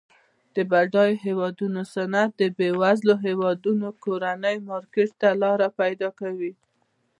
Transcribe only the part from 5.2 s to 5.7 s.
ته لار